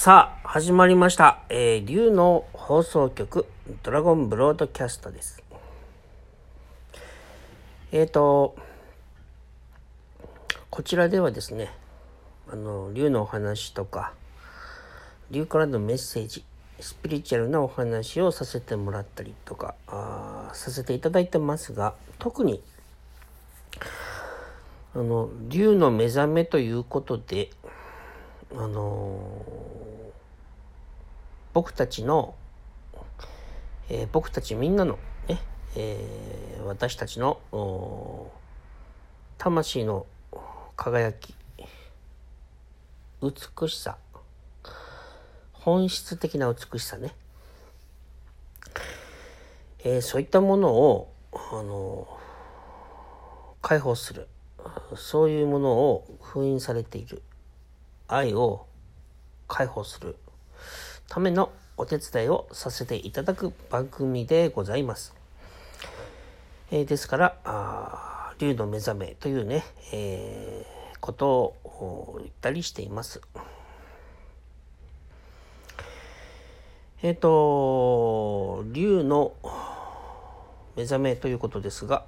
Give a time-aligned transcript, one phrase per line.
[0.00, 1.40] さあ、始まりました。
[1.48, 3.46] えー、竜の放送局、
[3.82, 5.42] ドラゴンブロードキャストです。
[7.90, 8.54] えーと、
[10.70, 11.72] こちらではですね、
[12.48, 14.12] あの、竜のお話とか、
[15.32, 16.44] 竜からのメッセージ、
[16.78, 22.62] スピリチュアルなお話をさせてもらったりとか、あさせていただいてますが、特に、
[24.94, 27.50] あの、竜の目覚めということで、
[28.54, 29.18] あの
[31.52, 32.34] 僕たちの、
[33.90, 34.98] えー僕たちみんなの
[35.28, 35.40] ね、
[35.76, 37.40] えー私たちの
[39.38, 40.06] 魂の
[40.76, 41.34] 輝き
[43.22, 43.96] 美しさ
[45.52, 47.14] 本質的な美しさね、
[49.84, 52.08] えーそういったものを、あの
[53.60, 54.28] 解放する。
[54.96, 57.22] そういうものを封印されている。
[58.08, 58.66] 愛を
[59.46, 60.16] 解放する
[61.08, 65.14] ためのお手伝いをさせていただく番組でございます。
[66.70, 73.20] えーですから、竜の目覚めというね、えーことを言ったりしています。
[77.02, 79.32] えっ、と、竜の
[80.76, 82.04] 目覚めということですが、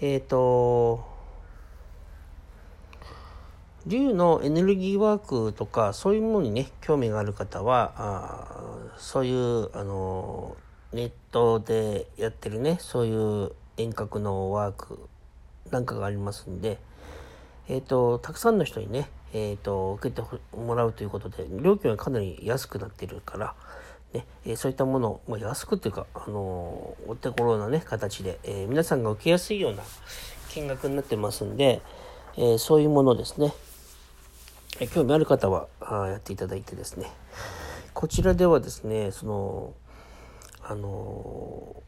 [0.00, 1.04] えっ、と、
[3.86, 10.56] 竜のエネルギーワークとかそういうものにね興味がある方はあそういうあの
[10.92, 15.08] ネットでやってるねそういう遠隔のワーク
[15.70, 16.78] なんかがありますんで
[17.68, 20.22] えっ、とたくさんの人にねえっ、と受けて
[20.56, 23.54] もらうということで料金はかなり安くなってるから
[24.12, 29.82] ねえーそういったものを、まあ、安くっていうか、あのお手頃なね形で、え皆さんが受けやすいような
[30.50, 31.80] 金額になってますんで、
[32.36, 33.54] えそういうものですね。
[34.88, 37.10] 興味ある方はあやっていただいてですね
[37.94, 39.74] こちらではですねその
[40.62, 41.82] あの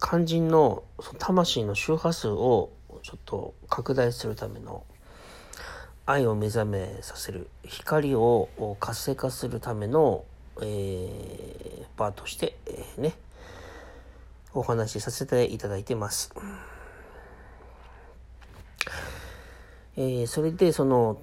[0.00, 2.70] 肝心のその魂の周波数を
[3.02, 4.84] ちょっと拡大するための
[6.06, 8.48] 愛を目覚めさせる光を
[8.80, 10.24] 活性化するための、
[10.60, 13.14] えー、バーとして、えーね
[14.52, 16.34] お話しさせていただいてます。
[19.96, 21.20] えーそれでその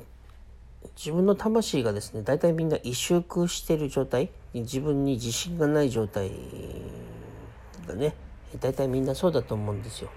[0.96, 6.32] 自分の魂がですね大体みんな萎縮してる状態自分に自信がない状態
[7.88, 8.16] がね
[8.60, 10.10] 大体みんなそうだと思うんですよ。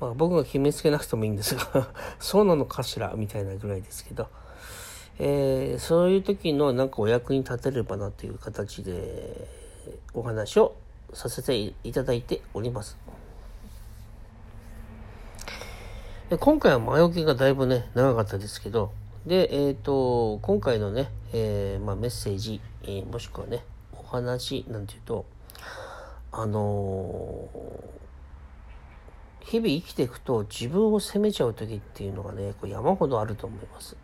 [0.00, 3.12] まあ、僕が決めつけなくてもいいんですが そうなのかしら？
[3.16, 4.26] みたいなぐらいですけど、
[5.18, 9.46] えーそういう時のなんかお役に立てればなという形で
[10.12, 10.74] お話を
[11.12, 12.98] させていただいております。
[16.40, 18.92] 今回は前置きがだいぶね長かったですけど
[19.26, 25.24] でえっ、と今回のね、えーまあ、メッセージ、えーもしくはねお話なんていうと
[26.32, 27.48] あの
[29.40, 33.96] 日々生きていくと自分を責めちゃう時っていうのがねこう山ほどあると思います。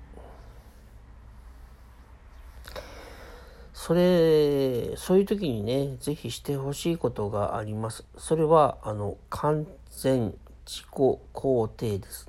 [3.72, 8.04] それそういう時にね是非してほしいことがあります。
[8.18, 10.34] それはあの完全
[10.66, 10.86] 自己
[11.32, 12.28] 肯定です。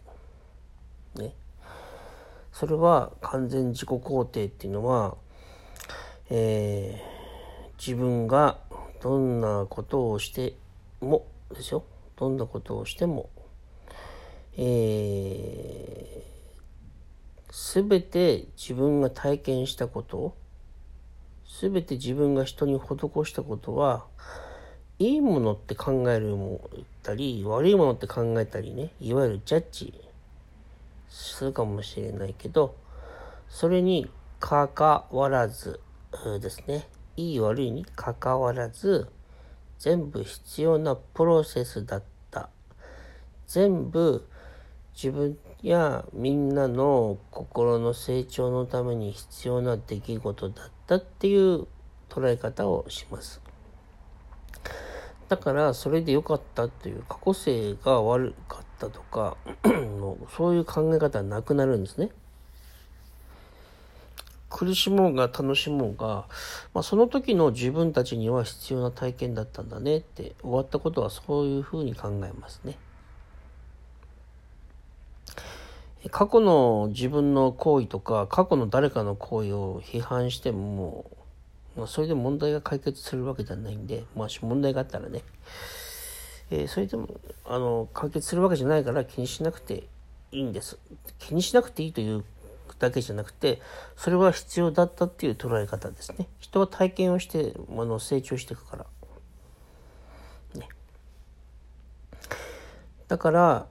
[1.15, 1.33] ね。
[2.59, 5.15] それは完全自己肯定っていうのは、
[6.29, 7.19] えー
[7.79, 8.57] 自分が
[9.01, 10.55] どんなことをして
[10.99, 11.85] もですよ。
[12.17, 13.29] どんなことをしても、
[14.57, 20.35] えー、全て自分が体験したこと
[21.61, 22.89] 全て自分が人に施
[23.23, 24.05] したことは
[24.99, 29.93] いいものって考えるもったり悪いものって考えたりねいわゆるジャッジ
[31.09, 32.75] するかもしれないけど
[33.49, 34.09] それに
[34.39, 34.69] 関
[35.11, 35.79] わらず
[36.41, 36.87] ですね。
[37.17, 39.09] いい悪いに関わらず
[39.77, 42.49] 全部必要なプロセスだった。
[43.47, 44.25] 全部
[44.93, 51.67] 自分やみんなの心の成長のために必要な出来事だったっていう
[52.09, 53.41] 捉え方をします。
[55.29, 62.09] だからそれで良かったという過去性が悪かったとか のそういう考え方はなくなるんですね
[64.49, 66.25] 苦しもうが楽しもうが、
[66.73, 72.77] まあ、その時の自分たちには必要な体験だったんだねって終わったことはそういうふうに考えますね。
[76.11, 81.05] 過去の自分の行為とか過去の誰かの行為を批判しても
[81.79, 85.23] まあ、それで問題が解決するわけじゃないんで、まあ、問題があったらね、
[86.51, 87.07] えーそれでも
[87.45, 89.83] あの解決するわけじゃないから気にしなくて
[90.31, 90.79] いいんです
[91.19, 92.23] 気にしなくていいという
[92.79, 93.61] だけじゃなくて、
[93.97, 96.27] それは必要だったっていう捉え方ですね。
[96.39, 98.85] 人は体験をして、もの成長していくから。
[100.55, 100.67] ね。
[103.07, 103.67] だから、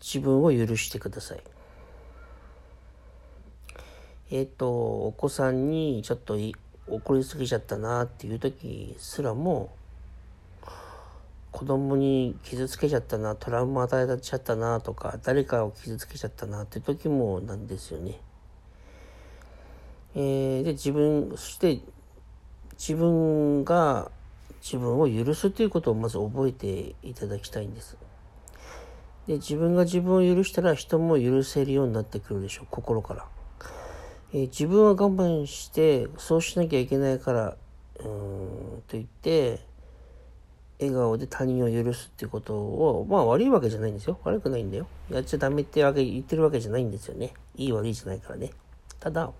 [0.00, 1.42] 自分を許してください。
[4.30, 9.72] えっ、ー、と、お子さんにちょっとい怒りすぎちゃったなっていう時すらも、
[11.50, 18.20] 子供に傷つけちゃったな、トラウマ与えちゃったなとか、誰かを傷つけちゃったなっていう時もなんですよね。
[20.16, 21.80] えー、で、自分、そして
[22.78, 24.10] 自分が
[24.62, 27.96] 自分を許すということをまず覚えていただきたいんです。
[29.26, 33.26] で、自分が自分を許したら人も許せるようになってくるでしょう、心から。
[34.34, 37.56] えー、自分は我慢して、そうしなきゃいけないから、
[38.00, 39.60] うん、と言って、
[40.80, 44.18] 笑顔で他人を許すっていうことを、まあ悪いわけじゃないんですよ。
[44.24, 44.88] 悪くないんだよ。
[45.08, 47.32] やっちゃダメってわけ言ってるわけじゃないんですよね。
[47.54, 48.50] いい悪いじゃないからね。
[48.98, 49.30] ただ、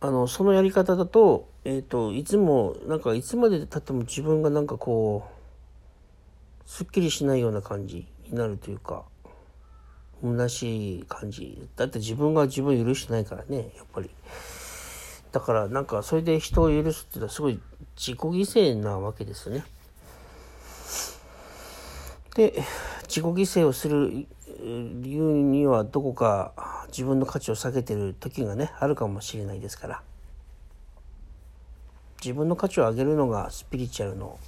[0.00, 5.28] あの、そのやり方だと、えっ、ー、と、いつも、なんかいつまで経っても自分がなんかこ
[6.66, 9.04] う、すっきりしないような感じになるというか、
[10.22, 11.66] 虚しい感じ。
[11.76, 14.10] だって自分が自分を許してないからね、やっぱり。
[15.32, 17.60] だからなんかそれで人を許すっていうのはすごい
[17.96, 19.64] 自己犠牲なわけですね。
[22.34, 22.62] で、
[23.02, 24.26] 自己犠牲をする
[24.62, 30.02] 理由にはどこか自分の価値を下げてる時がね、あるかもしれないですから。
[32.22, 34.38] 自分の価値を上げるのがスピリチュアルの、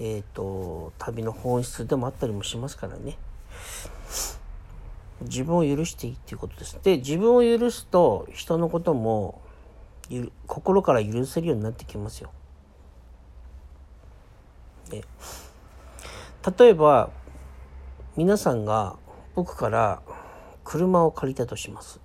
[0.00, 3.16] えっ、ー、と、旅の本質でもあったりもしますからね。
[5.22, 6.78] 自分を許していいっていうことです。
[6.82, 9.40] で、自分を許すと人のことも
[10.46, 12.30] 心から許せるようになってきますよ。
[14.90, 15.04] で
[16.58, 17.10] 例えば
[18.16, 18.96] 皆さんが
[19.34, 20.02] 僕から
[20.62, 22.00] 車を借りたとします。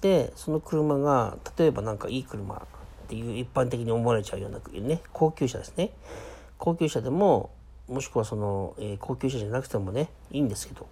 [0.00, 2.60] でその車が例えば何かいい車っ
[3.08, 5.90] ていう一般的に思われちゃうようなね高級車ですね
[6.56, 7.50] 高級車でも
[7.88, 10.86] もしくはその、えー、高級車じゃなくてもねいいんですけど。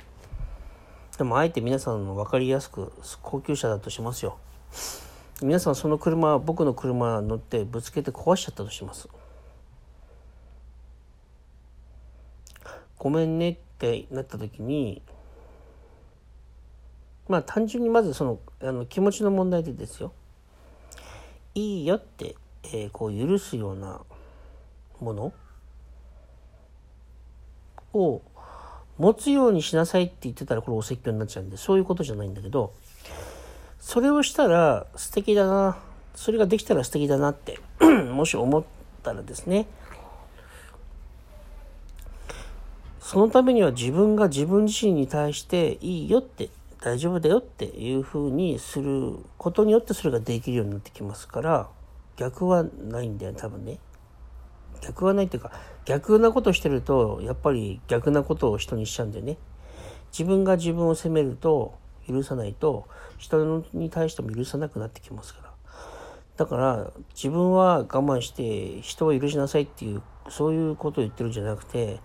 [1.19, 4.39] でもあえて皆さんの分かりやすく高級車だとしますよ。
[5.43, 9.09] 皆さんその車僕の車乗ってぶつけて壊しちゃったとします。
[12.99, 15.03] ごめんねってなった時に
[17.29, 20.13] まあ単純にまずそのあの気持ちの問題でですよ。
[21.55, 24.03] いいよって、えー、こう許すような
[25.01, 25.33] もの
[27.97, 28.23] を
[28.99, 32.73] 持つようにしなさいって言ってたらこれお説教になっちゃうんでそういうことじゃないんだけど
[33.87, 35.79] それをしたら素敵だな、
[36.17, 37.61] それができたら素敵だなって
[38.11, 38.65] もし思っ
[39.05, 39.69] たらですね、
[42.99, 46.51] そのためには自分が自分自身に対していいよって、
[46.81, 51.69] 大丈夫だよっていうふうにすることによってそれができるようになってきますから、
[52.17, 53.79] 逆はないんだよ、多分ね。
[54.81, 55.53] 逆はないっていうか、
[55.85, 59.39] 逆なことしてると、やっぱり逆なことを人にしちゃうんだよね。
[60.13, 61.75] 自分が自分を責めると、
[62.07, 62.87] 許さないと
[63.19, 65.53] 人に対しても許さなくなってきますから
[66.37, 72.01] だから自分は我慢して人を許しなさいっていうそういうことを言ってるんじゃなくて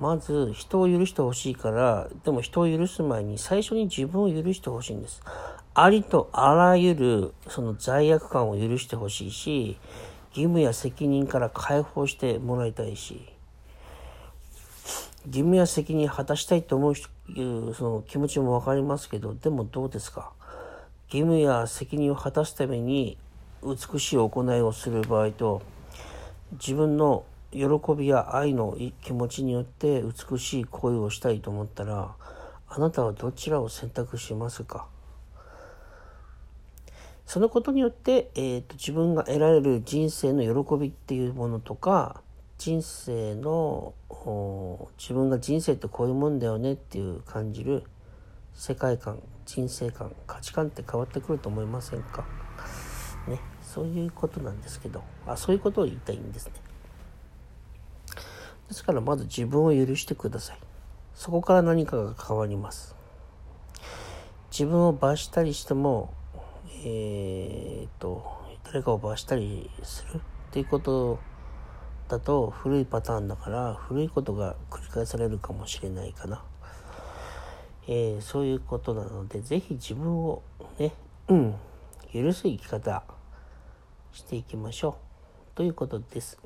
[0.00, 5.22] まず人を許してほしいからでも人を許す前に最初に自分を許してほしいんです
[5.74, 9.78] ありとあらゆるその罪悪感を許してほしいし
[10.36, 13.26] 義務や責任から解放してもらいたいし
[15.24, 17.04] 義務や責任果たしたいと思うそ
[17.84, 20.30] の気持ちもわかりますけど、でもどうですか？
[21.08, 23.16] 義務や責任を果たすために
[23.64, 25.62] 美しい行いをする場合と、
[26.52, 27.66] 自分の喜
[27.96, 32.14] びや愛の気持ちによって美しい行為をしたいと思ったら、
[32.68, 34.86] あなたはどちらを選択しますか？
[37.26, 42.22] そのことによって、えーと、自分が得られる人生の喜びっていうものとか
[42.56, 43.94] 人生の
[44.96, 47.82] 自分が人生ってこういうもんだよねっていう感じる
[48.54, 52.24] 世界観人生観価値観って変わってくると思いませんか？
[53.28, 55.02] ねそういうことなんですけど。
[55.26, 56.52] あそういうことを言いたいんですね。
[58.68, 60.58] ですからまず自分を許してください。
[61.14, 62.96] そこから何かが変わります。
[64.50, 66.14] 自分を罰したりしても
[66.88, 68.22] えー、っと
[68.62, 70.20] 誰かを罰したりするっ
[70.52, 71.18] ていうこと
[72.06, 76.44] だと古いパターンだから古いことが繰り返されるかもしれないかな。
[77.88, 80.42] えー、そういうことなので、ぜひ自分を
[80.78, 80.92] ね、
[81.28, 81.54] うん、
[82.12, 83.02] 許す生き方
[84.12, 84.96] していきましょ
[85.54, 85.56] う。
[85.56, 86.38] ということです。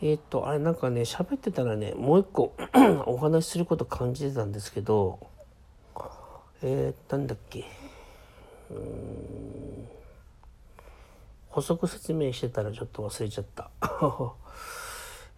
[0.00, 2.54] えっ、と、あれなんかね、喋ってたらね、もう一個
[3.04, 5.18] お話しすること感じてたんですけど、
[6.62, 7.64] えー、なんだっけ？
[11.48, 13.70] 補足説明してたらちょっと忘れちゃった。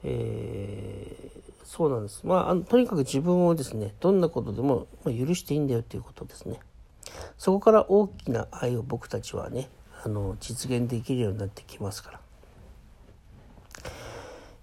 [0.02, 2.26] えー、そうなんです。
[2.26, 6.58] まあ、とにかく自分をですね、どんなことでも、許していいんだよっていうことですね。
[7.38, 9.68] そこから大きな愛を僕たちはね、
[10.02, 12.20] あの、実現できるようになってきますから。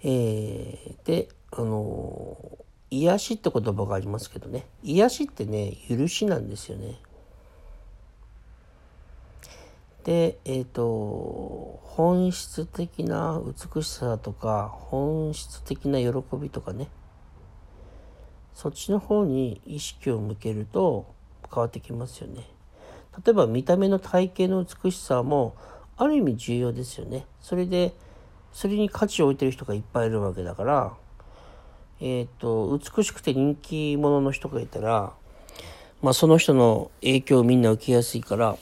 [0.03, 2.37] えー、で、あの
[2.89, 4.65] 癒しって言葉がありますけどね。
[4.83, 6.99] 癒しってね許しなんですよね。
[10.03, 13.41] でえっ、ー、と本質的な
[13.75, 16.87] 美しさとか本質的な喜びとかね。
[18.53, 21.13] そっちの方に意識を向けると
[21.53, 22.47] 変わってきますよね。
[23.23, 25.55] 例えば見た目の体型の美しさも
[25.97, 27.25] ある意味重要ですよね。
[27.41, 27.93] それで
[28.53, 30.93] それに価値を置いてる人がいっぱいいるわけだから、
[31.99, 35.13] えっ、ー、と、美しくて人気者の人がいたら、
[36.01, 38.57] まあその人の影響をみんな受けやすいから、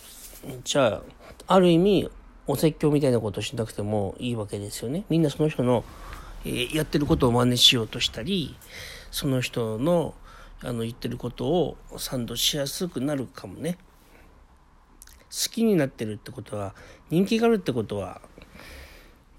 [0.64, 1.02] じゃ
[1.48, 2.10] あ、ある意味、
[2.48, 5.04] お説教みたいなことしなくてもいいわけですよね。
[5.10, 5.84] みんなその人の、
[6.46, 8.56] えー、やってることを真似しようとしたり、
[9.12, 10.14] その人の
[10.64, 13.78] あの言ってることを賛同しやすくなるかもね。
[15.30, 16.74] 好きになってるってことは、
[17.10, 18.22] 人気があるってことは、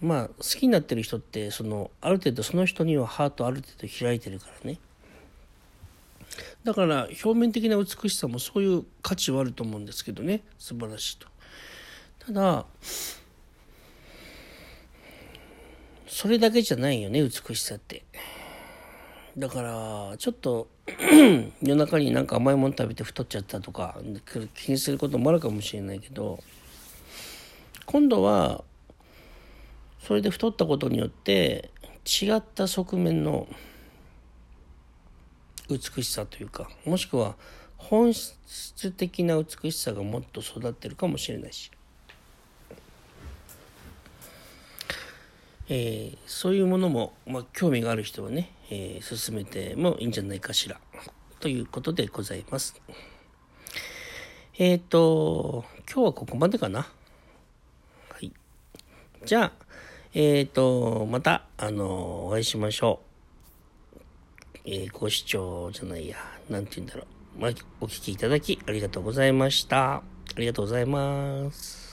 [0.01, 4.79] まあ好きになってる人ってそのある程度その人にはハートある程度開いてるからね。
[6.65, 10.43] だから表面的な美しさもそういう価値はあると思うんですけどね。
[10.59, 11.29] 素晴らしいと。
[12.27, 12.67] ただ
[16.09, 18.05] それだけじゃないよね美しさって。
[19.39, 20.69] だからちょっと
[21.61, 24.01] 夜中になんか甘いもの食べて太っちゃったとか
[24.55, 26.39] 気にすることもあるかもしれないけど
[27.85, 28.65] 今度は
[30.07, 31.71] それで太ったことによって
[32.07, 33.49] 違った側面の
[35.69, 37.35] 美しさというかもしくは
[37.77, 41.73] 本質的な美しさがもっと育ってるかもしれないし、
[45.69, 50.79] えー、そういうものも、まあ、興味がある人はね、えー、進めてもいいんじゃないかしら
[51.41, 52.81] ということでございます。
[54.57, 56.83] えっ、ー、と今日はここまでかな。
[56.83, 58.33] はい。
[59.25, 59.67] じゃあ
[60.19, 63.01] えっ、ー、と、また、あの、お会いしましょ
[64.57, 64.59] う。
[64.65, 66.17] えー、ご視聴じゃないや、
[66.49, 67.03] なんて言うんだろ
[67.37, 67.43] う。
[67.43, 67.51] まあ、
[67.83, 69.97] お聞きいただきありがとうございました。
[69.97, 70.03] あ
[70.39, 71.86] りがとうございます。